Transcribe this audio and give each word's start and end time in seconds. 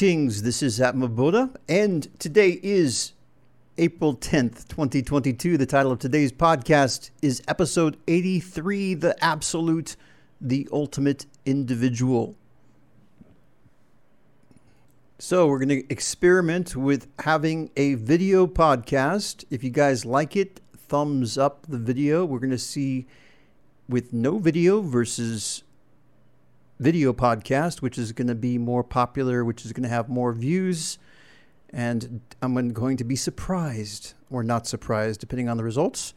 Greetings, 0.00 0.40
this 0.40 0.62
is 0.62 0.80
Atma 0.80 1.08
Buddha, 1.08 1.50
and 1.68 2.08
today 2.18 2.58
is 2.62 3.12
April 3.76 4.16
10th, 4.16 4.66
2022. 4.68 5.58
The 5.58 5.66
title 5.66 5.92
of 5.92 5.98
today's 5.98 6.32
podcast 6.32 7.10
is 7.20 7.42
Episode 7.46 7.98
83 8.08 8.94
The 8.94 9.22
Absolute, 9.22 9.96
the 10.40 10.66
Ultimate 10.72 11.26
Individual. 11.44 12.34
So, 15.18 15.46
we're 15.46 15.58
going 15.58 15.68
to 15.68 15.92
experiment 15.92 16.74
with 16.74 17.06
having 17.18 17.70
a 17.76 17.92
video 17.92 18.46
podcast. 18.46 19.44
If 19.50 19.62
you 19.62 19.68
guys 19.68 20.06
like 20.06 20.34
it, 20.34 20.62
thumbs 20.74 21.36
up 21.36 21.66
the 21.68 21.76
video. 21.76 22.24
We're 22.24 22.38
going 22.38 22.52
to 22.52 22.58
see 22.58 23.06
with 23.86 24.14
no 24.14 24.38
video 24.38 24.80
versus 24.80 25.62
video 26.80 27.12
podcast, 27.12 27.82
which 27.82 27.98
is 27.98 28.12
going 28.12 28.26
to 28.26 28.34
be 28.34 28.56
more 28.56 28.82
popular, 28.82 29.44
which 29.44 29.66
is 29.66 29.72
going 29.72 29.82
to 29.82 29.88
have 29.88 30.08
more 30.08 30.32
views. 30.32 30.98
And 31.68 32.22
I'm 32.40 32.72
going 32.72 32.96
to 32.96 33.04
be 33.04 33.16
surprised 33.16 34.14
or 34.30 34.42
not 34.42 34.66
surprised, 34.66 35.20
depending 35.20 35.48
on 35.48 35.58
the 35.58 35.62
results. 35.62 36.14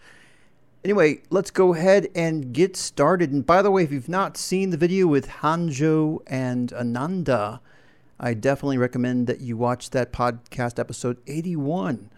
Anyway, 0.84 1.22
let's 1.30 1.52
go 1.52 1.73
ahead 1.73 2.08
and 2.16 2.53
get 2.53 2.77
started. 2.77 3.31
And 3.31 3.45
by 3.45 3.62
the 3.62 3.72
way, 3.72 3.84
if 3.84 3.91
you've 3.91 4.09
not 4.09 4.38
seen 4.38 4.70
the 4.70 4.77
video 4.77 5.05
with 5.05 5.27
Hanjo 5.27 6.20
and 6.27 6.72
Ananda, 6.72 7.59
I 8.17 8.34
definitely 8.34 8.77
recommend 8.77 9.27
that 9.27 9.41
you 9.41 9.58
watch 9.58 9.89
that 9.89 10.14
podcast 10.14 10.80
episode 10.80 11.17
81. 11.27 12.09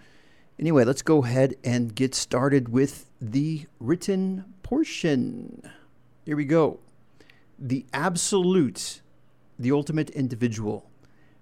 Anyway, 0.59 0.83
let's 0.83 1.01
go 1.01 1.23
ahead 1.23 1.55
and 1.63 1.95
get 1.95 2.13
started 2.13 2.69
with 2.69 3.09
the 3.19 3.65
written 3.79 4.45
portion. 4.61 5.63
Here 6.25 6.35
we 6.35 6.45
go 6.45 6.79
the 7.57 7.85
absolute, 7.93 9.01
the 9.57 9.71
ultimate 9.71 10.09
individual. 10.11 10.89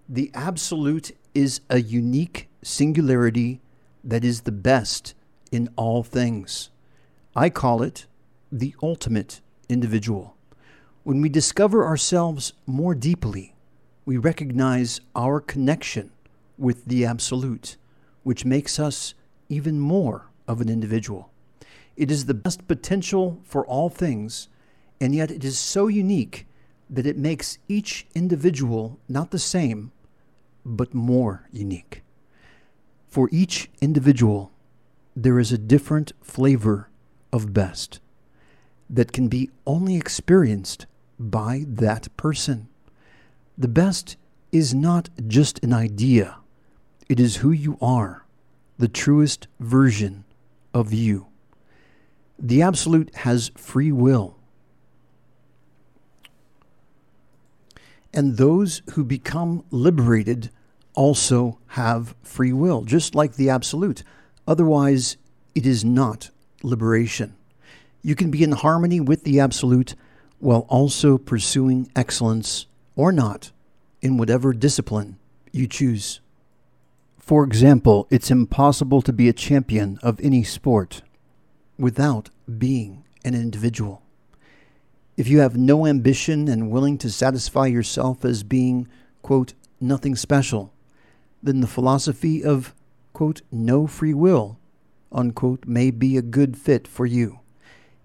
The 0.07 0.31
absolute 0.33 1.15
is 1.33 1.61
a 1.69 1.81
unique 1.81 2.49
singularity 2.61 3.61
that 4.03 4.23
is 4.23 4.41
the 4.41 4.51
best 4.51 5.15
in 5.51 5.69
all 5.75 6.03
things. 6.03 6.69
I 7.35 7.49
call 7.49 7.81
it 7.81 8.05
the 8.51 8.75
ultimate 8.83 9.41
individual. 9.69 10.35
When 11.03 11.21
we 11.21 11.29
discover 11.29 11.85
ourselves 11.85 12.53
more 12.65 12.95
deeply, 12.95 13.55
we 14.05 14.17
recognize 14.17 15.01
our 15.15 15.39
connection 15.39 16.11
with 16.57 16.85
the 16.85 17.05
absolute, 17.05 17.77
which 18.23 18.45
makes 18.45 18.79
us 18.79 19.13
even 19.49 19.79
more 19.79 20.29
of 20.47 20.61
an 20.61 20.69
individual. 20.69 21.31
It 21.95 22.11
is 22.11 22.25
the 22.25 22.33
best 22.33 22.67
potential 22.67 23.39
for 23.43 23.65
all 23.65 23.89
things 23.89 24.49
and 25.03 25.13
yet 25.13 25.29
it 25.29 25.43
is 25.43 25.59
so 25.59 25.87
unique 25.87 26.47
that 26.89 27.05
it 27.05 27.17
makes 27.17 27.57
each 27.67 28.07
individual 28.15 28.97
not 29.09 29.31
the 29.31 29.37
same, 29.37 29.91
but 30.63 30.93
more 30.93 31.45
unique. 31.51 32.03
For 33.09 33.27
each 33.29 33.69
individual, 33.81 34.53
there 35.13 35.39
is 35.39 35.51
a 35.51 35.57
different 35.57 36.13
flavor 36.21 36.89
of 37.33 37.53
best 37.53 37.99
that 38.89 39.11
can 39.11 39.27
be 39.27 39.49
only 39.67 39.97
experienced 39.97 40.85
by 41.19 41.65
that 41.67 42.07
person. 42.15 42.69
The 43.57 43.67
best 43.67 44.15
is 44.53 44.73
not 44.73 45.09
just 45.27 45.61
an 45.65 45.73
idea, 45.73 46.37
it 47.09 47.19
is 47.19 47.37
who 47.37 47.51
you 47.51 47.77
are, 47.81 48.25
the 48.77 48.87
truest 48.87 49.49
version 49.59 50.23
of 50.73 50.93
you. 50.93 51.27
The 52.39 52.61
Absolute 52.61 53.13
has 53.15 53.51
free 53.57 53.91
will 53.91 54.37
And 58.13 58.37
those 58.37 58.81
who 58.93 59.03
become 59.03 59.63
liberated 59.71 60.51
also 60.93 61.57
have 61.69 62.15
free 62.21 62.53
will, 62.53 62.83
just 62.83 63.15
like 63.15 63.35
the 63.35 63.49
Absolute. 63.49 64.03
Otherwise, 64.47 65.17
it 65.55 65.65
is 65.65 65.83
not 65.83 66.29
liberation. 66.61 67.35
You 68.01 68.15
can 68.15 68.29
be 68.29 68.43
in 68.43 68.51
harmony 68.51 68.99
with 68.99 69.23
the 69.23 69.39
Absolute 69.39 69.95
while 70.39 70.65
also 70.69 71.17
pursuing 71.17 71.89
excellence 71.95 72.67
or 72.95 73.11
not 73.11 73.51
in 74.01 74.17
whatever 74.17 74.53
discipline 74.53 75.17
you 75.51 75.67
choose. 75.67 76.19
For 77.17 77.43
example, 77.45 78.05
it's 78.11 78.29
impossible 78.29 79.01
to 79.03 79.13
be 79.13 79.29
a 79.29 79.33
champion 79.33 79.97
of 80.03 80.19
any 80.19 80.43
sport 80.43 81.01
without 81.79 82.29
being 82.59 83.05
an 83.23 83.33
individual. 83.33 84.02
If 85.15 85.27
you 85.27 85.39
have 85.39 85.55
no 85.55 85.85
ambition 85.85 86.47
and 86.47 86.71
willing 86.71 86.97
to 86.99 87.11
satisfy 87.11 87.67
yourself 87.67 88.25
as 88.25 88.41
being, 88.41 88.87
quote, 89.21 89.53
nothing 89.79 90.15
special, 90.15 90.73
then 91.41 91.61
the 91.61 91.67
philosophy 91.67 92.43
of, 92.43 92.73
quote, 93.13 93.43
no 93.51 93.85
free 93.85 94.13
will, 94.13 94.57
unquote, 95.11 95.65
may 95.67 95.91
be 95.91 96.17
a 96.17 96.23
good 96.23 96.57
fit 96.57 96.87
for 96.87 97.05
you. 97.05 97.41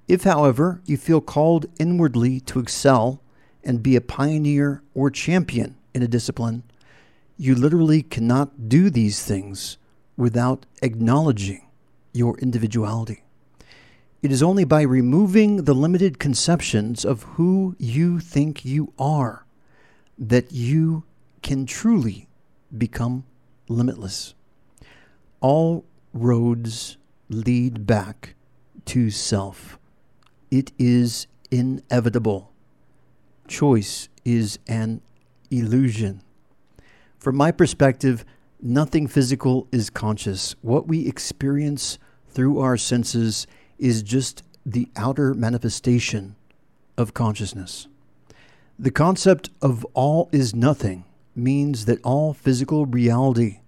If, 0.06 0.24
however, 0.24 0.82
you 0.84 0.98
feel 0.98 1.22
called 1.22 1.66
inwardly 1.78 2.40
to 2.40 2.60
excel 2.60 3.22
and 3.64 3.82
be 3.82 3.96
a 3.96 4.02
pioneer 4.02 4.82
or 4.94 5.10
champion 5.10 5.76
in 5.94 6.02
a 6.02 6.08
discipline, 6.08 6.62
you 7.38 7.54
literally 7.54 8.02
cannot 8.02 8.68
do 8.68 8.90
these 8.90 9.24
things 9.24 9.78
without 10.16 10.66
acknowledging 10.82 11.66
your 12.12 12.36
individuality. 12.38 13.22
It 14.20 14.32
is 14.32 14.42
only 14.42 14.64
by 14.64 14.82
removing 14.82 15.64
the 15.64 15.74
limited 15.74 16.18
conceptions 16.18 17.04
of 17.04 17.22
who 17.22 17.76
you 17.78 18.18
think 18.18 18.64
you 18.64 18.92
are 18.98 19.44
that 20.18 20.50
you 20.50 21.04
can 21.40 21.66
truly 21.66 22.28
become 22.76 23.24
limitless. 23.68 24.34
All 25.40 25.84
roads 26.12 26.96
lead 27.28 27.86
back 27.86 28.34
to 28.86 29.10
self. 29.10 29.78
It 30.50 30.72
is 30.80 31.28
inevitable. 31.52 32.50
Choice 33.46 34.08
is 34.24 34.58
an 34.66 35.00
illusion. 35.48 36.22
From 37.20 37.36
my 37.36 37.52
perspective, 37.52 38.24
nothing 38.60 39.06
physical 39.06 39.68
is 39.70 39.90
conscious. 39.90 40.56
What 40.60 40.88
we 40.88 41.06
experience 41.06 41.98
through 42.28 42.58
our 42.58 42.76
senses 42.76 43.46
is 43.78 44.02
just 44.02 44.42
the 44.64 44.88
outer 44.96 45.34
manifestation 45.34 46.36
of 46.96 47.14
consciousness. 47.14 47.86
The 48.78 48.90
concept 48.90 49.50
of 49.62 49.84
all 49.94 50.28
is 50.32 50.54
nothing 50.54 51.04
means 51.34 51.84
that 51.86 52.02
all 52.04 52.32
physical 52.32 52.86
reality 52.86 53.60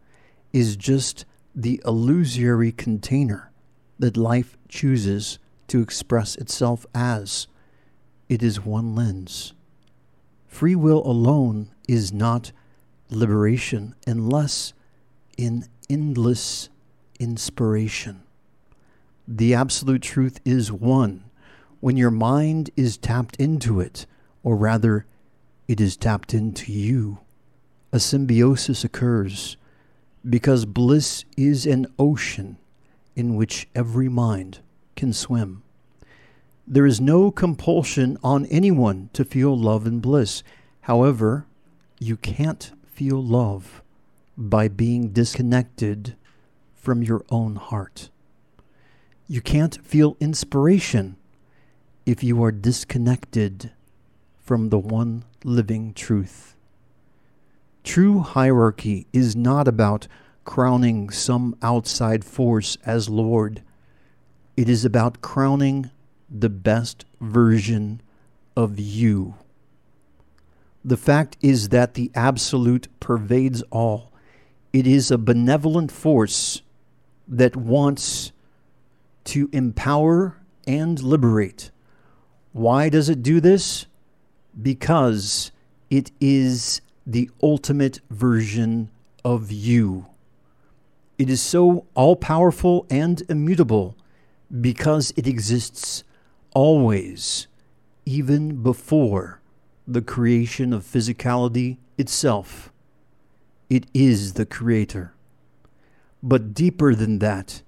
is 0.52 0.76
just 0.76 1.24
the 1.54 1.80
illusory 1.84 2.72
container 2.72 3.50
that 3.98 4.16
life 4.16 4.56
chooses 4.68 5.38
to 5.68 5.80
express 5.80 6.36
itself 6.36 6.86
as. 6.94 7.46
It 8.28 8.42
is 8.42 8.64
one 8.64 8.94
lens. 8.94 9.52
Free 10.46 10.74
will 10.74 11.06
alone 11.06 11.70
is 11.88 12.12
not 12.12 12.52
liberation 13.10 13.94
unless 14.06 14.72
in 15.36 15.66
endless 15.88 16.68
inspiration. 17.18 18.22
The 19.32 19.54
absolute 19.54 20.02
truth 20.02 20.40
is 20.44 20.72
one. 20.72 21.22
When 21.78 21.96
your 21.96 22.10
mind 22.10 22.70
is 22.76 22.96
tapped 22.96 23.36
into 23.36 23.78
it, 23.78 24.04
or 24.42 24.56
rather, 24.56 25.06
it 25.68 25.80
is 25.80 25.96
tapped 25.96 26.34
into 26.34 26.72
you, 26.72 27.20
a 27.92 28.00
symbiosis 28.00 28.82
occurs 28.82 29.56
because 30.28 30.64
bliss 30.64 31.24
is 31.36 31.64
an 31.64 31.86
ocean 31.96 32.58
in 33.14 33.36
which 33.36 33.68
every 33.72 34.08
mind 34.08 34.58
can 34.96 35.12
swim. 35.12 35.62
There 36.66 36.84
is 36.84 37.00
no 37.00 37.30
compulsion 37.30 38.18
on 38.24 38.46
anyone 38.46 39.10
to 39.12 39.24
feel 39.24 39.56
love 39.56 39.86
and 39.86 40.02
bliss. 40.02 40.42
However, 40.80 41.46
you 42.00 42.16
can't 42.16 42.72
feel 42.84 43.22
love 43.22 43.80
by 44.36 44.66
being 44.66 45.10
disconnected 45.10 46.16
from 46.74 47.04
your 47.04 47.24
own 47.30 47.54
heart. 47.54 48.10
You 49.30 49.40
can't 49.40 49.78
feel 49.86 50.16
inspiration 50.18 51.14
if 52.04 52.24
you 52.24 52.42
are 52.42 52.50
disconnected 52.50 53.70
from 54.40 54.70
the 54.70 54.78
one 54.78 55.22
living 55.44 55.94
truth. 55.94 56.56
True 57.84 58.18
hierarchy 58.22 59.06
is 59.12 59.36
not 59.36 59.68
about 59.68 60.08
crowning 60.42 61.10
some 61.10 61.54
outside 61.62 62.24
force 62.24 62.76
as 62.84 63.08
Lord. 63.08 63.62
It 64.56 64.68
is 64.68 64.84
about 64.84 65.22
crowning 65.22 65.92
the 66.28 66.50
best 66.50 67.04
version 67.20 68.02
of 68.56 68.80
you. 68.80 69.36
The 70.84 70.96
fact 70.96 71.36
is 71.40 71.68
that 71.68 71.94
the 71.94 72.10
Absolute 72.16 72.88
pervades 72.98 73.62
all. 73.70 74.12
It 74.72 74.88
is 74.88 75.12
a 75.12 75.18
benevolent 75.18 75.92
force 75.92 76.62
that 77.28 77.54
wants 77.54 78.32
to 79.24 79.48
empower 79.52 80.38
and 80.66 81.02
liberate. 81.02 81.70
Why 82.52 82.88
does 82.88 83.08
it 83.08 83.22
do 83.22 83.40
this? 83.40 83.86
Because 84.60 85.52
it 85.88 86.10
is 86.20 86.80
the 87.06 87.30
ultimate 87.42 88.00
version 88.10 88.90
of 89.24 89.50
you. 89.50 90.06
It 91.18 91.28
is 91.28 91.42
so 91.42 91.86
all 91.94 92.16
powerful 92.16 92.86
and 92.88 93.22
immutable 93.28 93.96
because 94.60 95.12
it 95.16 95.26
exists 95.26 96.02
always, 96.54 97.46
even 98.06 98.62
before 98.62 99.40
the 99.86 100.02
creation 100.02 100.72
of 100.72 100.84
physicality 100.84 101.78
itself. 101.98 102.72
It 103.68 103.86
is 103.92 104.32
the 104.32 104.46
Creator. 104.46 105.14
But 106.22 106.54
deeper 106.54 106.94
than 106.94 107.18
that, 107.20 107.62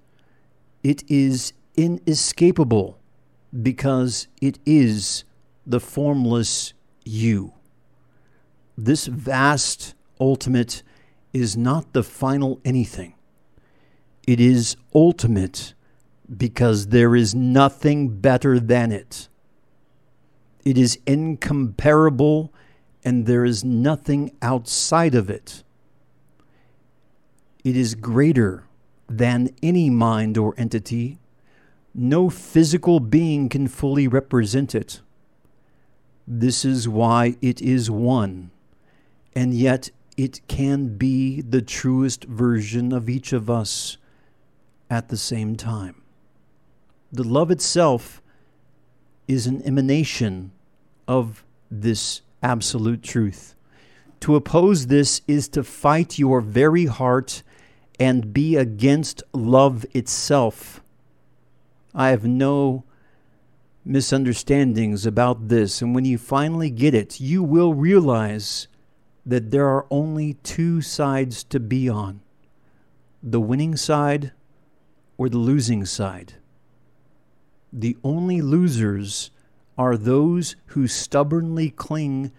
it 0.82 1.08
is 1.08 1.52
inescapable 1.76 2.98
because 3.62 4.28
it 4.40 4.58
is 4.66 5.24
the 5.66 5.80
formless 5.80 6.72
you. 7.04 7.52
This 8.76 9.06
vast 9.06 9.94
ultimate 10.20 10.82
is 11.32 11.56
not 11.56 11.92
the 11.92 12.02
final 12.02 12.60
anything. 12.64 13.14
It 14.26 14.40
is 14.40 14.76
ultimate 14.94 15.74
because 16.34 16.88
there 16.88 17.14
is 17.14 17.34
nothing 17.34 18.20
better 18.20 18.58
than 18.58 18.92
it. 18.92 19.28
It 20.64 20.78
is 20.78 20.98
incomparable 21.06 22.52
and 23.04 23.26
there 23.26 23.44
is 23.44 23.64
nothing 23.64 24.32
outside 24.40 25.14
of 25.14 25.28
it. 25.28 25.64
It 27.64 27.76
is 27.76 27.94
greater 27.94 28.64
than 29.08 29.50
any 29.62 29.90
mind 29.90 30.38
or 30.38 30.54
entity. 30.56 31.18
No 31.94 32.30
physical 32.30 33.00
being 33.00 33.48
can 33.48 33.68
fully 33.68 34.08
represent 34.08 34.74
it. 34.74 35.00
This 36.26 36.64
is 36.64 36.88
why 36.88 37.36
it 37.42 37.60
is 37.60 37.90
one, 37.90 38.50
and 39.34 39.52
yet 39.52 39.90
it 40.16 40.46
can 40.46 40.96
be 40.96 41.40
the 41.40 41.62
truest 41.62 42.24
version 42.24 42.92
of 42.92 43.08
each 43.08 43.32
of 43.32 43.50
us 43.50 43.96
at 44.88 45.08
the 45.08 45.16
same 45.16 45.56
time. 45.56 46.02
The 47.10 47.24
love 47.24 47.50
itself 47.50 48.22
is 49.26 49.46
an 49.46 49.62
emanation 49.62 50.52
of 51.08 51.44
this 51.70 52.22
absolute 52.42 53.02
truth. 53.02 53.54
To 54.20 54.36
oppose 54.36 54.86
this 54.86 55.20
is 55.26 55.48
to 55.48 55.64
fight 55.64 56.18
your 56.18 56.40
very 56.40 56.86
heart 56.86 57.42
and 57.98 58.32
be 58.32 58.56
against 58.56 59.22
love 59.32 59.84
itself. 59.92 60.82
I 61.94 62.08
have 62.08 62.24
no 62.24 62.84
misunderstandings 63.84 65.04
about 65.04 65.48
this, 65.48 65.82
and 65.82 65.94
when 65.94 66.04
you 66.04 66.18
finally 66.18 66.70
get 66.70 66.94
it, 66.94 67.20
you 67.20 67.42
will 67.42 67.74
realize 67.74 68.68
that 69.26 69.50
there 69.50 69.68
are 69.68 69.86
only 69.90 70.34
two 70.34 70.80
sides 70.80 71.44
to 71.44 71.60
be 71.60 71.88
on 71.88 72.20
the 73.22 73.40
winning 73.40 73.76
side 73.76 74.32
or 75.16 75.28
the 75.28 75.38
losing 75.38 75.84
side. 75.84 76.34
The 77.72 77.96
only 78.02 78.42
losers 78.42 79.30
are 79.78 79.96
those 79.96 80.56
who 80.66 80.86
stubbornly 80.86 81.70
cling 81.70 82.32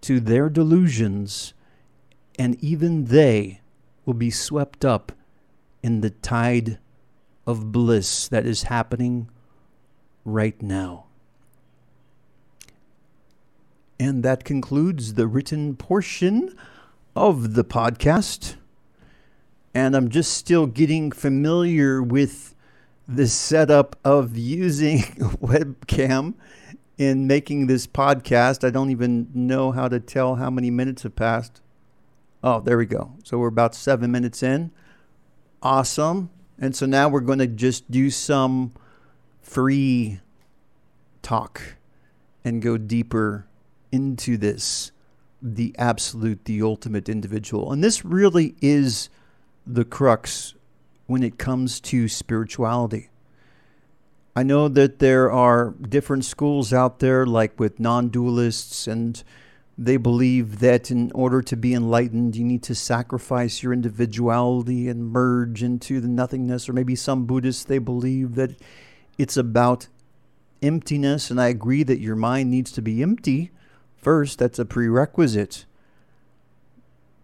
to 0.00 0.18
their 0.18 0.48
delusions, 0.48 1.52
and 2.38 2.56
even 2.64 3.06
they 3.06 3.60
will 4.04 4.14
be 4.14 4.30
swept 4.30 4.84
up 4.84 5.12
in 5.82 6.00
the 6.00 6.10
tide 6.10 6.78
of 7.46 7.72
bliss 7.72 8.28
that 8.28 8.46
is 8.46 8.64
happening 8.64 9.28
right 10.24 10.60
now. 10.62 11.06
And 13.98 14.22
that 14.22 14.44
concludes 14.44 15.14
the 15.14 15.26
written 15.26 15.76
portion 15.76 16.56
of 17.14 17.54
the 17.54 17.64
podcast. 17.64 18.56
And 19.74 19.94
I'm 19.94 20.08
just 20.08 20.32
still 20.32 20.66
getting 20.66 21.12
familiar 21.12 22.02
with 22.02 22.54
the 23.06 23.26
setup 23.26 23.96
of 24.04 24.36
using 24.36 24.98
webcam 25.42 26.34
in 26.96 27.26
making 27.26 27.66
this 27.66 27.86
podcast. 27.86 28.66
I 28.66 28.70
don't 28.70 28.90
even 28.90 29.28
know 29.34 29.72
how 29.72 29.88
to 29.88 30.00
tell 30.00 30.36
how 30.36 30.50
many 30.50 30.70
minutes 30.70 31.02
have 31.02 31.16
passed. 31.16 31.60
Oh, 32.42 32.60
there 32.60 32.78
we 32.78 32.86
go. 32.86 33.12
So 33.24 33.38
we're 33.38 33.48
about 33.48 33.74
seven 33.74 34.10
minutes 34.10 34.42
in. 34.42 34.70
Awesome. 35.62 36.30
And 36.58 36.74
so 36.74 36.86
now 36.86 37.08
we're 37.08 37.20
going 37.20 37.38
to 37.38 37.46
just 37.46 37.90
do 37.90 38.10
some 38.10 38.72
free 39.42 40.20
talk 41.22 41.76
and 42.44 42.62
go 42.62 42.78
deeper 42.78 43.46
into 43.92 44.36
this 44.36 44.92
the 45.42 45.74
absolute, 45.78 46.44
the 46.44 46.60
ultimate 46.62 47.08
individual. 47.08 47.72
And 47.72 47.82
this 47.82 48.04
really 48.04 48.54
is 48.60 49.08
the 49.66 49.84
crux 49.84 50.54
when 51.06 51.22
it 51.22 51.38
comes 51.38 51.80
to 51.80 52.08
spirituality. 52.08 53.08
I 54.36 54.42
know 54.42 54.68
that 54.68 54.98
there 54.98 55.30
are 55.30 55.74
different 55.88 56.24
schools 56.24 56.72
out 56.72 56.98
there, 56.98 57.26
like 57.26 57.58
with 57.58 57.80
non 57.80 58.10
dualists, 58.10 58.86
and 58.86 59.22
they 59.78 59.96
believe 59.96 60.58
that 60.58 60.90
in 60.90 61.10
order 61.12 61.40
to 61.42 61.56
be 61.56 61.72
enlightened, 61.72 62.36
you 62.36 62.44
need 62.44 62.62
to 62.64 62.74
sacrifice 62.74 63.62
your 63.62 63.72
individuality 63.72 64.88
and 64.88 65.10
merge 65.10 65.62
into 65.62 66.00
the 66.00 66.08
nothingness. 66.08 66.68
Or 66.68 66.72
maybe 66.72 66.94
some 66.94 67.24
Buddhists, 67.24 67.64
they 67.64 67.78
believe 67.78 68.34
that 68.34 68.60
it's 69.16 69.36
about 69.36 69.88
emptiness. 70.60 71.30
And 71.30 71.40
I 71.40 71.48
agree 71.48 71.82
that 71.84 72.00
your 72.00 72.16
mind 72.16 72.50
needs 72.50 72.72
to 72.72 72.82
be 72.82 73.02
empty 73.02 73.50
first, 74.00 74.38
that's 74.38 74.58
a 74.58 74.64
prerequisite. 74.64 75.66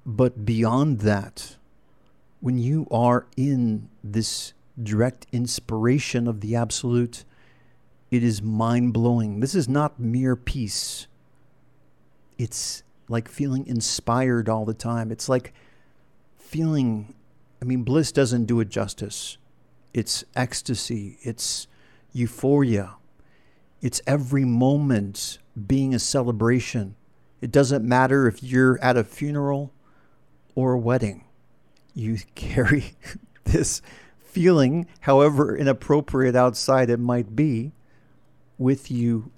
But 0.05 0.45
beyond 0.45 1.01
that, 1.01 1.57
when 2.41 2.59
you 2.59 2.87
are 2.91 3.27
in 3.37 3.89
this 4.05 4.53
direct 4.81 5.27
inspiration 5.33 6.29
of 6.29 6.41
the 6.41 6.55
Absolute, 6.55 7.25
it 8.11 8.23
is 8.23 8.41
mind 8.43 8.93
blowing. 8.93 9.41
This 9.41 9.55
is 9.55 9.69
not 9.69 9.99
mere 9.99 10.37
peace. 10.37 11.07
It's 12.39 12.83
like 13.09 13.29
feeling 13.29 13.67
inspired 13.67 14.49
all 14.49 14.65
the 14.65 14.75
time. 14.75 15.11
It's 15.11 15.29
like 15.29 15.53
feeling, 16.37 17.15
I 17.61 17.65
mean, 17.65 17.83
bliss 17.83 18.13
doesn't 18.13 18.47
do 18.47 18.61
it 18.61 18.69
justice. 18.69 19.39
It's 19.95 20.25
ecstasy, 20.35 21.19
it's 21.23 21.67
euphoria, 22.13 22.97
it's 23.81 24.03
every 24.07 24.45
moment 24.45 25.39
being 25.67 25.95
a 25.95 25.99
celebration. 25.99 26.97
It 27.41 27.51
doesn't 27.51 27.85
matter 27.85 28.27
if 28.27 28.43
you're 28.43 28.79
at 28.83 28.97
a 28.97 29.05
funeral 29.05 29.73
or 30.55 30.73
a 30.73 30.79
wedding, 30.79 31.25
you 31.95 32.19
carry 32.35 32.93
this 33.45 33.81
feeling, 34.19 34.87
however 35.01 35.57
inappropriate 35.57 36.37
outside 36.37 36.91
it 36.91 37.01
might 37.01 37.35
be, 37.35 37.73
with 38.59 38.91
you 38.91 39.31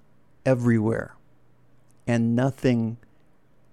everywhere. 0.44 1.17
And 2.08 2.34
nothing 2.34 2.96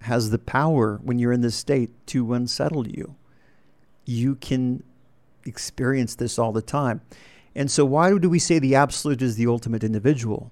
has 0.01 0.29
the 0.29 0.37
power 0.37 0.99
when 1.01 1.17
you're 1.17 1.33
in 1.33 1.41
this 1.41 1.55
state 1.55 1.89
to 2.07 2.33
unsettle 2.33 2.87
you. 2.87 3.15
You 4.05 4.35
can 4.35 4.83
experience 5.45 6.15
this 6.15 6.37
all 6.37 6.51
the 6.51 6.61
time. 6.61 7.01
And 7.55 7.71
so, 7.71 7.85
why 7.85 8.15
do 8.17 8.29
we 8.29 8.37
say 8.37 8.59
the 8.59 8.75
absolute 8.75 9.21
is 9.21 9.35
the 9.35 9.47
ultimate 9.47 9.83
individual? 9.83 10.51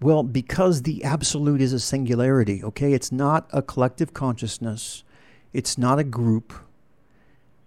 Well, 0.00 0.22
because 0.22 0.82
the 0.82 1.02
absolute 1.02 1.60
is 1.60 1.72
a 1.72 1.80
singularity, 1.80 2.62
okay? 2.62 2.92
It's 2.92 3.10
not 3.10 3.48
a 3.52 3.62
collective 3.62 4.12
consciousness, 4.12 5.04
it's 5.52 5.78
not 5.78 5.98
a 5.98 6.04
group, 6.04 6.52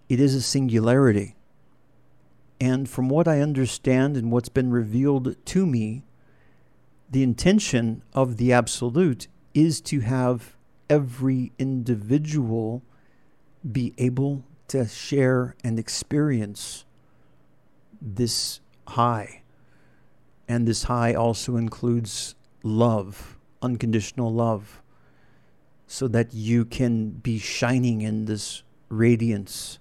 it 0.08 0.20
is 0.20 0.34
a 0.34 0.42
singularity. 0.42 1.34
And 2.60 2.88
from 2.88 3.08
what 3.08 3.26
I 3.26 3.40
understand 3.40 4.16
and 4.16 4.30
what's 4.30 4.48
been 4.48 4.70
revealed 4.70 5.34
to 5.46 5.66
me, 5.66 6.04
the 7.10 7.22
intention 7.22 8.02
of 8.12 8.36
the 8.36 8.52
Absolute 8.52 9.28
is 9.54 9.80
to 9.82 10.00
have 10.00 10.56
every 10.90 11.52
individual 11.58 12.82
be 13.70 13.94
able 13.98 14.44
to 14.68 14.86
share 14.86 15.54
and 15.62 15.78
experience 15.78 16.84
this 18.00 18.60
high. 18.88 19.42
And 20.48 20.66
this 20.66 20.84
high 20.84 21.14
also 21.14 21.56
includes 21.56 22.34
love, 22.62 23.38
unconditional 23.62 24.32
love, 24.32 24.82
so 25.86 26.08
that 26.08 26.34
you 26.34 26.64
can 26.64 27.10
be 27.10 27.38
shining 27.38 28.02
in 28.02 28.26
this 28.26 28.62
radiance 28.88 29.78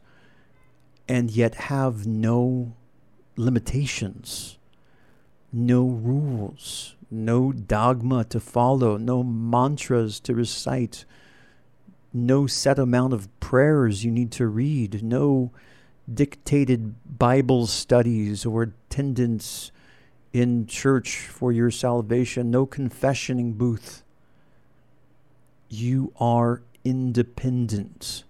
and 1.07 1.29
yet 1.29 1.55
have 1.55 2.05
no 2.07 2.75
limitations, 3.35 4.57
no 5.51 5.85
rules, 5.85 6.95
no 7.15 7.51
dogma 7.51 8.23
to 8.25 8.39
follow, 8.39 8.97
no 8.97 9.23
mantras 9.23 10.19
to 10.21 10.35
recite, 10.35 11.05
no 12.13 12.47
set 12.47 12.77
amount 12.77 13.13
of 13.13 13.39
prayers 13.39 14.03
you 14.03 14.11
need 14.11 14.31
to 14.33 14.47
read, 14.47 15.03
no 15.03 15.51
dictated 16.11 16.95
Bible 17.17 17.67
studies 17.67 18.45
or 18.45 18.63
attendance 18.63 19.71
in 20.33 20.67
church 20.67 21.27
for 21.27 21.51
your 21.51 21.71
salvation, 21.71 22.51
no 22.51 22.65
confessioning 22.65 23.57
booth. 23.57 24.03
You 25.69 26.11
are 26.19 26.61
independent. 26.83 28.23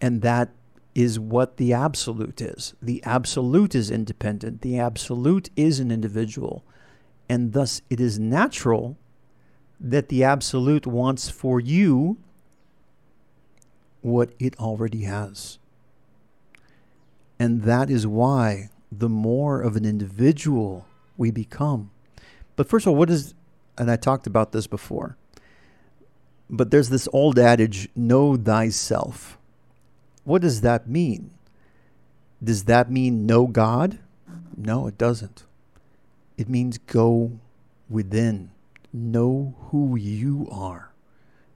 And 0.00 0.22
that 0.22 0.50
is 0.98 1.16
what 1.16 1.58
the 1.58 1.72
absolute 1.72 2.40
is. 2.40 2.74
The 2.82 3.00
absolute 3.04 3.72
is 3.72 3.88
independent. 3.88 4.62
The 4.62 4.80
absolute 4.80 5.48
is 5.54 5.78
an 5.78 5.92
individual. 5.92 6.64
And 7.28 7.52
thus 7.52 7.82
it 7.88 8.00
is 8.00 8.18
natural 8.18 8.98
that 9.78 10.08
the 10.08 10.24
absolute 10.24 10.88
wants 10.88 11.30
for 11.30 11.60
you 11.60 12.18
what 14.00 14.32
it 14.40 14.58
already 14.58 15.02
has. 15.02 15.60
And 17.38 17.62
that 17.62 17.90
is 17.90 18.04
why 18.04 18.70
the 18.90 19.08
more 19.08 19.62
of 19.62 19.76
an 19.76 19.84
individual 19.84 20.84
we 21.16 21.30
become. 21.30 21.92
But 22.56 22.68
first 22.68 22.86
of 22.86 22.90
all, 22.90 22.96
what 22.96 23.08
is, 23.08 23.34
and 23.76 23.88
I 23.88 23.94
talked 23.94 24.26
about 24.26 24.50
this 24.50 24.66
before, 24.66 25.16
but 26.50 26.72
there's 26.72 26.88
this 26.88 27.08
old 27.12 27.38
adage, 27.38 27.88
know 27.94 28.36
thyself. 28.36 29.37
What 30.28 30.42
does 30.42 30.60
that 30.60 30.86
mean? 30.86 31.30
Does 32.44 32.64
that 32.64 32.90
mean 32.90 33.24
no 33.24 33.46
God? 33.46 33.98
No, 34.54 34.86
it 34.86 34.98
doesn't. 34.98 35.44
It 36.36 36.50
means 36.50 36.76
go 36.76 37.38
within, 37.88 38.50
know 38.92 39.54
who 39.70 39.96
you 39.96 40.46
are, 40.52 40.92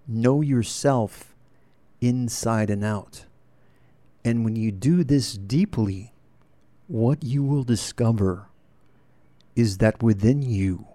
know 0.09 0.41
yourself 0.41 1.35
inside 2.01 2.71
and 2.71 2.83
out. 2.83 3.27
And 4.25 4.43
when 4.43 4.57
you 4.57 4.73
do 4.73 5.05
this 5.05 5.35
deeply, 5.35 6.15
what 6.89 7.23
you 7.23 7.43
will 7.43 7.65
discover 7.65 8.47
is 9.55 9.77
that 9.79 10.03
within 10.03 10.41
you 10.41 10.87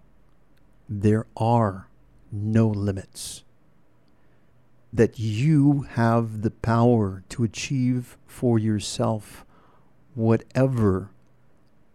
there 0.90 1.28
are 1.38 1.90
no 2.32 2.68
limits. 2.70 3.44
That 4.94 5.20
you 5.20 5.82
have 5.92 6.42
the 6.42 6.52
power 6.52 7.24
to 7.30 7.44
achieve 7.44 8.18
for 8.26 8.58
yourself 8.58 9.46
whatever 10.16 11.12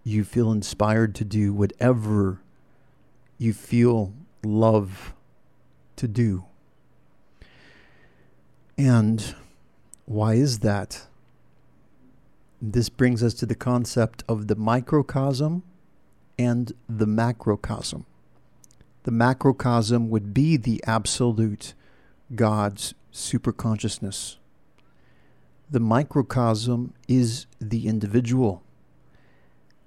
you 0.05 0.25
feel 0.25 0.53
inspired 0.53 1.15
to 1.17 1.25
do, 1.25 1.53
whatever 1.53 2.41
you 3.39 3.53
feel 3.53 4.13
love 4.45 5.15
to 5.97 6.07
do. 6.07 6.45
And 8.77 9.35
why 10.05 10.35
is 10.35 10.61
that? 10.61 11.07
This 12.61 12.89
brings 12.89 13.23
us 13.23 13.35
to 13.35 13.47
the 13.47 13.55
concept 13.55 14.23
of 14.29 14.47
the 14.47 14.55
microcosm 14.55 15.63
and 16.39 16.73
the 16.89 17.07
macrocosm. 17.07 18.07
The 19.03 19.11
macrocosm 19.11 20.11
would 20.11 20.33
be 20.33 20.57
the 20.57 20.83
absolute 20.87 21.75
God's 22.35 22.95
superconsciousness. 23.13 24.37
The 25.71 25.81
microcosm 25.81 26.93
is 27.09 27.47
the 27.61 27.87
individual. 27.87 28.63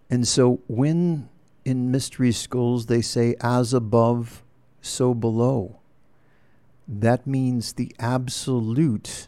And 0.10 0.28
so 0.28 0.62
when 0.68 1.30
in 1.64 1.92
mystery 1.92 2.32
schools 2.32 2.86
they 2.86 3.02
say, 3.02 3.36
as 3.42 3.74
above, 3.74 4.44
so 4.82 5.14
below, 5.14 5.80
that 6.88 7.26
means 7.26 7.74
the 7.74 7.96
absolute 8.00 9.28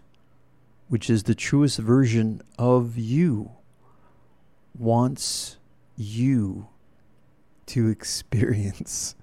which 0.87 1.09
is 1.09 1.23
the 1.23 1.35
truest 1.35 1.79
version 1.79 2.41
of 2.57 2.97
you, 2.97 3.51
wants 4.77 5.57
you 5.95 6.67
to 7.65 7.89
experience 7.89 9.15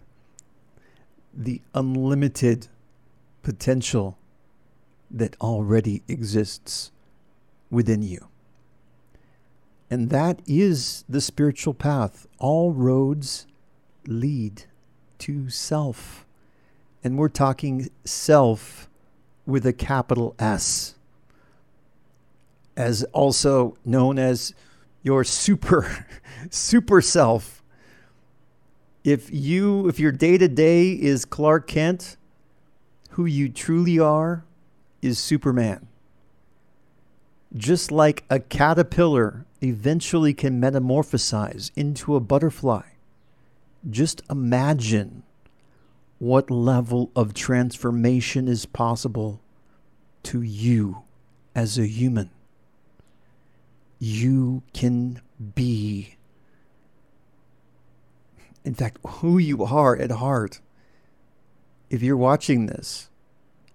the 1.34 1.60
unlimited 1.74 2.68
potential 3.44 4.18
that 5.10 5.36
already 5.40 6.02
exists 6.08 6.90
within 7.70 8.02
you. 8.02 8.28
And 9.90 10.10
that 10.10 10.40
is 10.46 11.04
the 11.08 11.20
spiritual 11.20 11.74
path. 11.74 12.26
All 12.38 12.72
roads 12.72 13.46
lead 14.06 14.64
to 15.18 15.48
self. 15.50 16.26
And 17.04 17.16
we're 17.16 17.28
talking 17.28 17.90
self 18.04 18.88
with 19.46 19.66
a 19.66 19.72
capital 19.72 20.34
S 20.38 20.94
as 22.76 23.04
also 23.12 23.76
known 23.84 24.18
as 24.18 24.54
your 25.02 25.22
super 25.22 26.06
super 26.50 27.00
self. 27.00 27.62
If 29.04 29.32
you 29.32 29.86
if 29.88 30.00
your 30.00 30.12
day-to-day 30.12 30.92
is 30.92 31.24
Clark 31.24 31.68
Kent, 31.68 32.16
who 33.14 33.26
you 33.26 33.48
truly 33.48 33.98
are 33.98 34.44
is 35.02 35.18
Superman. 35.18 35.88
Just 37.54 37.92
like 37.92 38.24
a 38.28 38.40
caterpillar 38.40 39.46
eventually 39.60 40.34
can 40.34 40.60
metamorphosize 40.60 41.70
into 41.76 42.16
a 42.16 42.20
butterfly. 42.20 42.82
Just 43.88 44.22
imagine 44.30 45.22
what 46.18 46.50
level 46.50 47.10
of 47.14 47.34
transformation 47.34 48.48
is 48.48 48.66
possible 48.66 49.40
to 50.24 50.42
you 50.42 51.02
as 51.54 51.78
a 51.78 51.86
human 51.86 52.30
you 54.04 54.62
can 54.74 55.20
be. 55.54 56.16
In 58.64 58.74
fact, 58.74 58.98
who 59.06 59.38
you 59.38 59.64
are 59.64 59.96
at 59.96 60.10
heart. 60.10 60.60
If 61.94 62.02
you're 62.02 62.16
watching 62.16 62.66
this, 62.66 63.08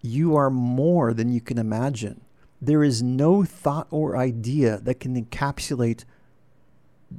you 0.01 0.35
are 0.35 0.49
more 0.49 1.13
than 1.13 1.31
you 1.31 1.39
can 1.39 1.57
imagine. 1.57 2.19
There 2.61 2.83
is 2.83 3.01
no 3.01 3.45
thought 3.45 3.87
or 3.91 4.17
idea 4.17 4.79
that 4.79 4.99
can 4.99 5.15
encapsulate 5.15 6.03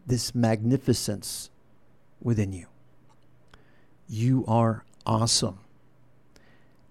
this 0.06 0.34
magnificence 0.34 1.48
within 2.20 2.52
you. 2.52 2.66
You 4.10 4.44
are 4.46 4.84
awesome. 5.06 5.60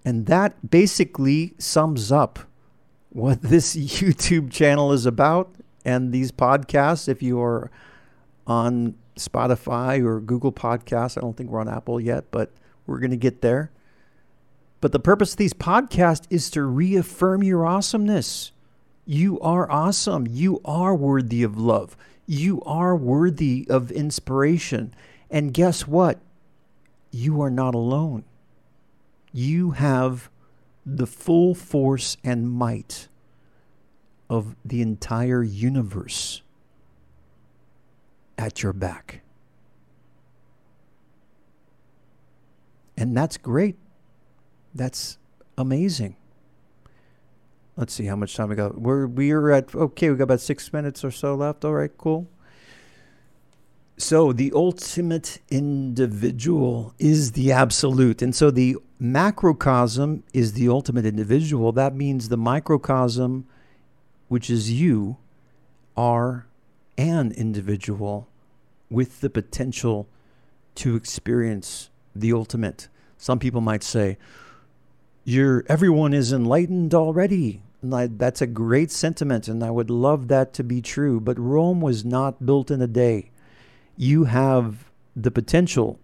And 0.03 0.25
that 0.25 0.71
basically 0.71 1.53
sums 1.59 2.11
up 2.11 2.39
what 3.09 3.41
this 3.43 3.75
YouTube 3.75 4.51
channel 4.51 4.91
is 4.91 5.05
about 5.05 5.53
and 5.85 6.11
these 6.11 6.31
podcasts, 6.31 7.07
if 7.07 7.21
you 7.21 7.39
are 7.39 7.69
on 8.47 8.95
Spotify 9.17 10.03
or 10.03 10.19
Google 10.19 10.51
Podcasts, 10.51 11.15
I 11.15 11.21
don't 11.21 11.37
think 11.37 11.51
we're 11.51 11.61
on 11.61 11.69
Apple 11.69 12.01
yet, 12.01 12.31
but 12.31 12.51
we're 12.87 12.97
going 12.97 13.11
to 13.11 13.17
get 13.17 13.41
there. 13.41 13.69
But 14.81 14.91
the 14.91 14.99
purpose 14.99 15.31
of 15.31 15.37
these 15.37 15.53
podcasts 15.53 16.25
is 16.29 16.49
to 16.51 16.63
reaffirm 16.63 17.43
your 17.43 17.65
awesomeness. 17.65 18.51
You 19.05 19.39
are 19.41 19.69
awesome. 19.69 20.27
You 20.27 20.61
are 20.63 20.95
worthy 20.95 21.43
of 21.43 21.57
love. 21.57 21.97
You 22.25 22.61
are 22.61 22.95
worthy 22.95 23.65
of 23.69 23.91
inspiration. 23.91 24.93
And 25.29 25.53
guess 25.53 25.87
what? 25.87 26.19
You 27.11 27.41
are 27.41 27.49
not 27.49 27.75
alone. 27.75 28.23
You 29.33 29.71
have 29.71 30.29
the 30.85 31.07
full 31.07 31.55
force 31.55 32.17
and 32.23 32.49
might 32.49 33.07
of 34.29 34.55
the 34.63 34.81
entire 34.81 35.43
universe 35.43 36.41
at 38.37 38.63
your 38.63 38.73
back. 38.73 39.21
And 42.95 43.15
that's 43.15 43.37
great. 43.37 43.75
That's 44.73 45.17
amazing. 45.57 46.15
Let's 47.75 47.93
see 47.93 48.05
how 48.05 48.15
much 48.15 48.35
time 48.35 48.49
we 48.49 48.55
got. 48.55 48.79
We're 48.79 49.07
we're 49.07 49.51
at 49.51 49.73
okay, 49.73 50.09
we 50.09 50.17
got 50.17 50.25
about 50.25 50.41
six 50.41 50.71
minutes 50.73 51.03
or 51.03 51.11
so 51.11 51.35
left. 51.35 51.63
All 51.63 51.73
right, 51.73 51.91
cool. 51.97 52.27
So 53.97 54.31
the 54.31 54.51
ultimate 54.55 55.39
individual 55.49 56.93
is 56.99 57.33
the 57.33 57.51
absolute. 57.51 58.21
And 58.21 58.33
so 58.33 58.49
the 58.49 58.77
macrocosm 58.97 60.23
is 60.33 60.53
the 60.53 60.69
ultimate 60.69 61.05
individual. 61.05 61.73
That 61.73 61.95
means 61.95 62.29
the 62.29 62.37
microcosm 62.37 63.45
which 64.29 64.49
is 64.49 64.71
you, 64.71 65.17
are 65.97 66.45
an 66.97 67.33
individual 67.33 68.29
with 68.89 69.19
the 69.19 69.29
potential 69.29 70.07
to 70.75 70.95
experience 70.95 71.89
the 72.15 72.31
ultimate. 72.31 72.87
Some 73.17 73.39
people 73.39 73.59
might 73.59 73.83
say, 73.83 74.17
"You're 75.29 75.63
everyone 75.67 76.13
is 76.13 76.33
enlightened 76.33 76.93
already." 76.95 77.61
And 77.81 77.93
I, 77.93 78.07
that's 78.07 78.41
a 78.41 78.47
great 78.47 78.91
sentiment, 78.91 79.47
and 79.47 79.63
I 79.63 79.69
would 79.69 79.89
love 79.89 80.27
that 80.27 80.53
to 80.55 80.63
be 80.63 80.81
true. 80.81 81.19
But 81.19 81.39
Rome 81.39 81.81
was 81.81 82.03
not 82.03 82.45
built 82.45 82.71
in 82.71 82.81
a 82.81 82.87
day. 82.87 83.31
You 83.95 84.25
have 84.25 84.89
the 85.15 85.31
potential 85.31 85.99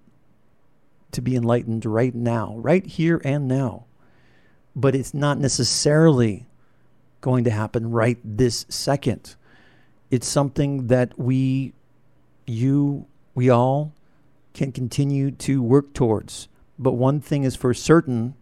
to 1.12 1.22
be 1.22 1.36
enlightened 1.36 1.86
right 1.86 2.13
now, 2.13 2.55
right 2.58 2.86
here 2.86 3.22
and 3.25 3.48
now. 3.48 3.86
But 4.75 4.96
it's 4.96 5.13
not 5.13 5.39
necessarily 5.39 6.46
going 7.22 7.44
to 7.46 7.50
happen 7.51 7.89
right 7.89 8.20
this 8.24 8.65
second. 8.70 9.36
It's 10.12 10.27
something 10.27 10.88
that 10.88 11.17
we, 11.17 11.74
you, 12.46 13.08
we 13.34 13.50
all 13.50 13.94
can 14.53 14.72
continue 14.72 15.32
to 15.32 15.63
work 15.63 15.94
towards. 15.94 16.48
But 16.77 16.94
one 16.94 17.20
thing 17.22 17.44
is 17.44 17.55
for 17.55 17.74
certain 17.74 18.36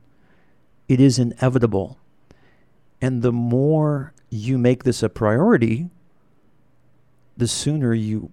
it 0.87 0.99
is 0.99 1.19
inevitable. 1.19 1.97
And 3.01 3.21
the 3.21 3.31
more 3.31 4.13
you 4.29 4.57
make 4.57 4.83
this 4.83 5.03
a 5.03 5.09
priority, 5.09 5.89
the 7.35 7.47
sooner 7.47 7.93
you 7.93 8.31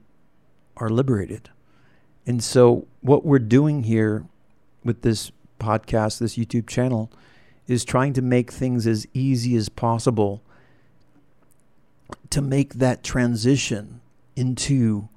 are 0.77 0.89
liberated. 0.89 1.51
And 2.27 2.43
so, 2.43 2.87
what 3.01 3.25
we're 3.25 3.39
doing 3.39 3.85
here 3.85 4.27
with 4.85 5.03
this 5.03 5.33
podcast, 5.59 6.19
this 6.19 6.37
YouTube 6.37 6.69
channel, 6.69 7.11
is 7.67 7.85
trying 7.85 8.13
to 8.15 8.23
make 8.23 8.51
things 8.51 8.87
as 8.87 9.07
easy 9.15 9.57
as 9.57 9.69
possible 9.69 10.43
to 12.31 12.41
make 12.41 12.75
that 12.75 13.03
transition 13.03 14.01
into 14.37 15.09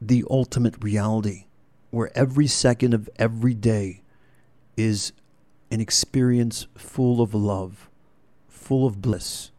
the 0.00 0.24
ultimate 0.30 0.82
reality 0.82 1.46
where 1.90 2.10
every 2.16 2.46
second 2.46 2.92
of 2.94 3.08
every 3.16 3.54
day 3.54 4.02
is 4.76 5.12
an 5.70 5.80
experience 5.80 6.66
full 6.76 7.20
of 7.20 7.34
love, 7.34 7.88
full 8.48 8.86
of 8.86 9.00
bliss, 9.02 9.50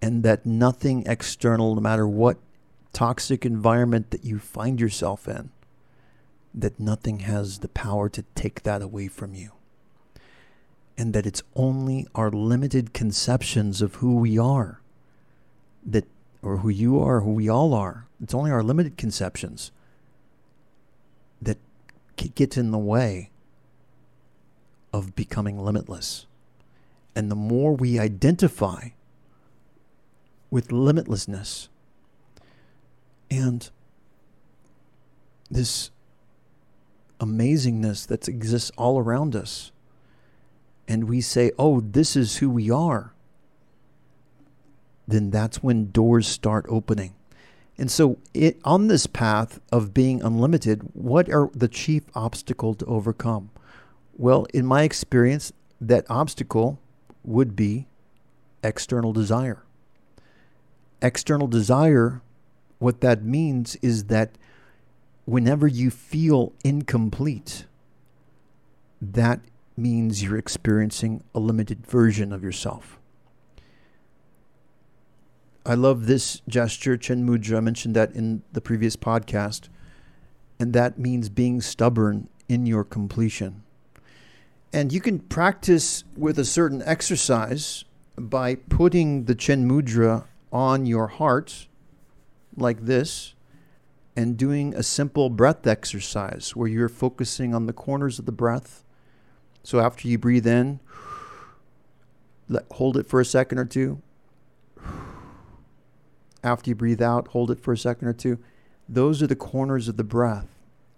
and 0.00 0.22
that 0.22 0.46
nothing 0.46 1.04
external, 1.06 1.74
no 1.74 1.80
matter 1.80 2.06
what 2.06 2.38
toxic 2.92 3.44
environment 3.44 4.10
that 4.10 4.24
you 4.24 4.38
find 4.38 4.80
yourself 4.80 5.28
in, 5.28 5.50
that 6.54 6.80
nothing 6.80 7.20
has 7.20 7.58
the 7.58 7.68
power 7.68 8.08
to 8.08 8.22
take 8.34 8.62
that 8.62 8.82
away 8.82 9.08
from 9.08 9.34
you. 9.34 9.52
And 10.96 11.12
that 11.14 11.26
it's 11.26 11.42
only 11.54 12.08
our 12.14 12.30
limited 12.30 12.92
conceptions 12.92 13.80
of 13.80 13.96
who 13.96 14.16
we 14.16 14.36
are 14.36 14.80
that 15.86 16.06
or 16.42 16.58
who 16.58 16.68
you 16.68 17.00
are, 17.00 17.20
who 17.20 17.32
we 17.32 17.48
all 17.48 17.74
are. 17.74 18.06
It's 18.22 18.34
only 18.34 18.50
our 18.50 18.62
limited 18.62 18.96
conceptions 18.96 19.70
that 21.40 21.58
get 22.16 22.56
in 22.56 22.70
the 22.70 22.78
way 22.78 23.30
of 24.98 25.14
becoming 25.14 25.58
limitless. 25.58 26.26
And 27.14 27.30
the 27.30 27.36
more 27.36 27.74
we 27.74 27.98
identify 27.98 28.90
with 30.50 30.68
limitlessness 30.68 31.68
and 33.30 33.70
this 35.50 35.90
amazingness 37.20 38.06
that 38.06 38.28
exists 38.28 38.70
all 38.76 38.98
around 38.98 39.34
us, 39.34 39.72
and 40.86 41.04
we 41.04 41.20
say, 41.20 41.50
oh, 41.58 41.80
this 41.80 42.16
is 42.16 42.36
who 42.36 42.48
we 42.48 42.70
are 42.70 43.12
then 45.08 45.30
that's 45.30 45.62
when 45.62 45.90
doors 45.90 46.28
start 46.28 46.66
opening. 46.68 47.14
And 47.78 47.90
so, 47.90 48.18
it, 48.34 48.60
on 48.64 48.88
this 48.88 49.06
path 49.06 49.58
of 49.72 49.94
being 49.94 50.22
unlimited, 50.22 50.82
what 50.92 51.30
are 51.30 51.48
the 51.54 51.68
chief 51.68 52.04
obstacle 52.14 52.74
to 52.74 52.84
overcome? 52.84 53.50
Well, 54.18 54.46
in 54.52 54.66
my 54.66 54.82
experience, 54.82 55.52
that 55.80 56.04
obstacle 56.10 56.80
would 57.22 57.54
be 57.54 57.86
external 58.64 59.12
desire. 59.12 59.62
External 61.00 61.46
desire, 61.46 62.20
what 62.80 63.00
that 63.00 63.22
means 63.22 63.76
is 63.76 64.06
that 64.06 64.36
whenever 65.24 65.68
you 65.68 65.88
feel 65.90 66.52
incomplete, 66.64 67.66
that 69.00 69.40
means 69.76 70.24
you're 70.24 70.36
experiencing 70.36 71.22
a 71.32 71.38
limited 71.38 71.86
version 71.86 72.32
of 72.32 72.42
yourself. 72.42 72.98
I 75.64 75.74
love 75.74 76.06
this 76.06 76.42
gesture, 76.48 76.96
Chin 76.96 77.24
Mudra. 77.24 77.58
I 77.58 77.60
mentioned 77.60 77.94
that 77.94 78.10
in 78.12 78.42
the 78.52 78.60
previous 78.60 78.96
podcast. 78.96 79.68
And 80.58 80.72
that 80.72 80.98
means 80.98 81.28
being 81.28 81.60
stubborn 81.60 82.28
in 82.48 82.66
your 82.66 82.82
completion. 82.82 83.62
And 84.72 84.92
you 84.92 85.00
can 85.00 85.18
practice 85.18 86.04
with 86.16 86.38
a 86.38 86.44
certain 86.44 86.82
exercise 86.84 87.84
by 88.16 88.56
putting 88.56 89.24
the 89.24 89.34
Chin 89.34 89.68
Mudra 89.68 90.26
on 90.52 90.86
your 90.86 91.06
heart, 91.06 91.68
like 92.56 92.84
this, 92.84 93.34
and 94.16 94.36
doing 94.36 94.74
a 94.74 94.82
simple 94.82 95.30
breath 95.30 95.66
exercise 95.66 96.54
where 96.54 96.68
you're 96.68 96.88
focusing 96.88 97.54
on 97.54 97.66
the 97.66 97.72
corners 97.72 98.18
of 98.18 98.26
the 98.26 98.32
breath. 98.32 98.84
So 99.62 99.80
after 99.80 100.08
you 100.08 100.18
breathe 100.18 100.46
in, 100.46 100.80
let, 102.48 102.64
hold 102.72 102.96
it 102.96 103.06
for 103.06 103.20
a 103.20 103.24
second 103.24 103.58
or 103.58 103.64
two 103.64 104.02
after 106.42 106.70
you 106.70 106.74
breathe 106.74 107.02
out, 107.02 107.28
hold 107.28 107.50
it 107.50 107.60
for 107.60 107.72
a 107.72 107.78
second 107.78 108.08
or 108.08 108.12
two. 108.12 108.38
Those 108.88 109.22
are 109.22 109.26
the 109.26 109.36
corners 109.36 109.88
of 109.88 109.96
the 109.96 110.04
breath. 110.04 110.48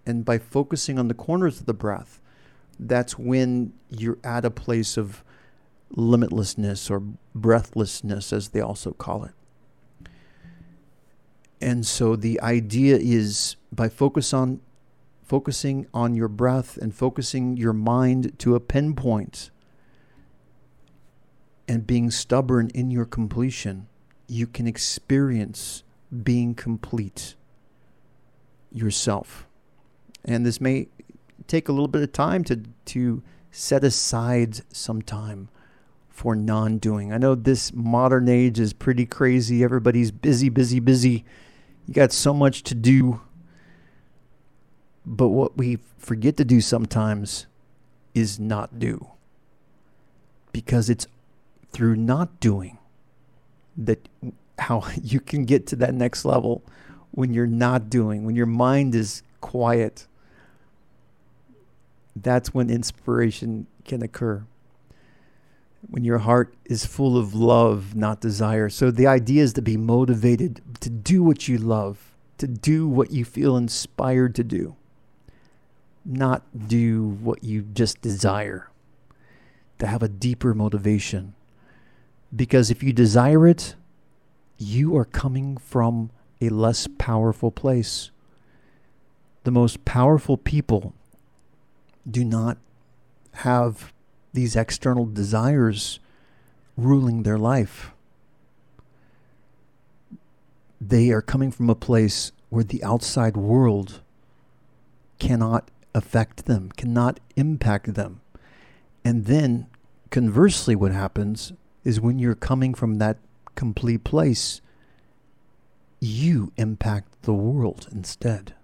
And 0.05 0.25
by 0.25 0.37
focusing 0.37 0.97
on 0.97 1.07
the 1.07 1.13
corners 1.13 1.59
of 1.59 1.65
the 1.65 1.73
breath, 1.73 2.20
that's 2.81 3.17
when 3.17 3.73
you're 3.89 4.17
at 4.23 4.43
a 4.43 4.51
place 4.51 4.97
of 4.97 5.23
limitlessness 5.95 6.89
or 6.89 7.01
breathlessness, 7.35 8.33
as 8.33 8.49
they 8.49 8.61
also 8.61 8.91
call 8.91 9.23
it. 9.23 9.31
And 11.61 11.85
so 11.85 12.15
the 12.15 12.41
idea 12.41 12.97
is 12.97 13.55
by 13.71 13.87
focus 13.87 14.33
on 14.33 14.61
focusing 15.23 15.87
on 15.93 16.15
your 16.15 16.27
breath 16.27 16.75
and 16.77 16.93
focusing 16.93 17.55
your 17.55 17.71
mind 17.71 18.37
to 18.39 18.55
a 18.55 18.59
pinpoint 18.59 19.51
and 21.67 21.87
being 21.87 22.11
stubborn 22.11 22.69
in 22.73 22.91
your 22.91 23.05
completion 23.05 23.87
you 24.31 24.47
can 24.47 24.65
experience 24.65 25.83
being 26.23 26.55
complete 26.55 27.35
yourself. 28.71 29.45
And 30.23 30.45
this 30.45 30.61
may 30.61 30.87
take 31.47 31.69
a 31.69 31.71
little 31.71 31.87
bit 31.87 32.01
of 32.01 32.11
time 32.11 32.43
to, 32.45 32.63
to 32.85 33.23
set 33.51 33.83
aside 33.83 34.61
some 34.73 35.01
time 35.01 35.49
for 36.09 36.35
non 36.35 36.77
doing. 36.77 37.11
I 37.11 37.17
know 37.17 37.35
this 37.35 37.73
modern 37.73 38.29
age 38.29 38.59
is 38.59 38.73
pretty 38.73 39.05
crazy. 39.05 39.63
Everybody's 39.63 40.11
busy, 40.11 40.49
busy, 40.49 40.79
busy. 40.79 41.25
You 41.87 41.93
got 41.93 42.11
so 42.11 42.33
much 42.33 42.63
to 42.63 42.75
do. 42.75 43.21
But 45.05 45.29
what 45.29 45.57
we 45.57 45.79
forget 45.97 46.37
to 46.37 46.45
do 46.45 46.61
sometimes 46.61 47.47
is 48.13 48.39
not 48.39 48.77
do. 48.77 49.07
Because 50.51 50.89
it's 50.89 51.07
through 51.71 51.95
not 51.95 52.39
doing 52.39 52.77
that 53.77 54.07
how 54.59 54.85
you 55.01 55.19
can 55.19 55.45
get 55.45 55.67
to 55.67 55.75
that 55.77 55.93
next 55.93 56.25
level 56.25 56.63
when 57.11 57.33
you're 57.33 57.47
not 57.47 57.89
doing, 57.89 58.25
when 58.25 58.35
your 58.35 58.45
mind 58.45 58.95
is 58.95 59.23
quiet. 59.41 60.07
That's 62.15 62.53
when 62.53 62.69
inspiration 62.69 63.67
can 63.85 64.01
occur. 64.01 64.45
When 65.89 66.03
your 66.03 66.19
heart 66.19 66.53
is 66.65 66.85
full 66.85 67.17
of 67.17 67.33
love, 67.33 67.95
not 67.95 68.21
desire. 68.21 68.69
So 68.69 68.91
the 68.91 69.07
idea 69.07 69.43
is 69.43 69.53
to 69.53 69.61
be 69.61 69.77
motivated 69.77 70.61
to 70.81 70.89
do 70.89 71.23
what 71.23 71.47
you 71.47 71.57
love, 71.57 72.13
to 72.37 72.47
do 72.47 72.87
what 72.87 73.11
you 73.11 73.25
feel 73.25 73.57
inspired 73.57 74.35
to 74.35 74.43
do, 74.43 74.75
not 76.05 76.43
do 76.67 77.17
what 77.21 77.43
you 77.43 77.63
just 77.63 78.01
desire, 78.01 78.69
to 79.79 79.87
have 79.87 80.03
a 80.03 80.07
deeper 80.07 80.53
motivation 80.53 81.33
because 82.35 82.71
if 82.71 82.81
you 82.81 82.93
desire 82.93 83.47
it, 83.47 83.75
you 84.57 84.95
are 84.95 85.05
coming 85.05 85.57
from 85.57 86.11
a 86.39 86.49
less 86.49 86.87
powerful 86.97 87.51
place. 87.51 88.11
The 89.43 89.51
most 89.51 89.83
powerful 89.85 90.37
people 90.37 90.93
do 92.09 92.23
not 92.25 92.57
have 93.35 93.93
these 94.33 94.55
external 94.55 95.05
desires 95.05 95.99
ruling 96.77 97.23
their 97.23 97.37
life. 97.37 97.91
They 100.79 101.11
are 101.11 101.21
coming 101.21 101.51
from 101.51 101.69
a 101.69 101.75
place 101.75 102.31
where 102.49 102.63
the 102.63 102.83
outside 102.83 103.37
world 103.37 104.01
cannot 105.19 105.69
affect 105.93 106.45
them, 106.45 106.71
cannot 106.75 107.19
impact 107.35 107.93
them. 107.93 108.21
And 109.05 109.25
then, 109.25 109.67
conversely, 110.09 110.75
what 110.75 110.91
happens 110.91 111.53
is 111.83 112.01
when 112.01 112.19
you're 112.19 112.35
coming 112.35 112.73
from 112.73 112.95
that 112.95 113.17
complete 113.55 114.03
place, 114.03 114.61
you 115.99 116.51
impact 116.57 117.21
the 117.23 117.33
world 117.33 117.87
instead. 117.91 118.55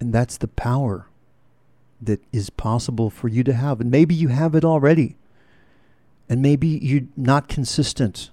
And 0.00 0.12
that's 0.12 0.36
the 0.36 0.48
power 0.48 1.08
that 2.00 2.22
is 2.32 2.50
possible 2.50 3.10
for 3.10 3.28
you 3.28 3.42
to 3.44 3.52
have. 3.52 3.80
And 3.80 3.90
maybe 3.90 4.14
you 4.14 4.28
have 4.28 4.54
it 4.54 4.64
already. 4.64 5.16
And 6.28 6.42
maybe 6.42 6.68
you're 6.68 7.08
not 7.16 7.48
consistent. 7.48 8.30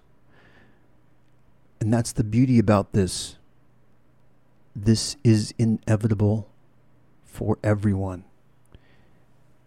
And 1.80 1.93
that's 1.93 2.12
the 2.12 2.23
beauty 2.23 2.60
about 2.60 2.93
this. 2.93 3.38
This 4.75 5.15
is 5.23 5.54
inevitable 5.58 6.49
for 7.23 7.58
everyone. 7.63 8.25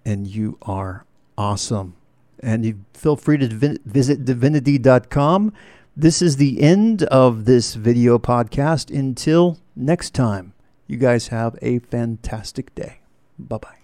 And 0.05 0.27
you 0.27 0.59
are 0.63 1.05
awesome 1.37 1.95
and 2.41 2.65
you 2.65 2.85
feel 2.95 3.17
free 3.17 3.39
to 3.39 3.79
visit 3.85 4.25
divinity.com. 4.25 5.53
This 5.97 6.23
is 6.23 6.37
the 6.37 6.63
end 6.63 7.03
of 7.05 7.45
this 7.45 7.75
video 7.75 8.19
podcast. 8.19 8.97
Until 8.97 9.59
next 9.75 10.15
time, 10.15 10.53
you 10.87 10.97
guys 10.97 11.29
have 11.29 11.59
a 11.61 11.81
fantastic 11.81 12.75
day. 12.75 13.01
Bye 13.39 13.59
bye. 13.59 13.78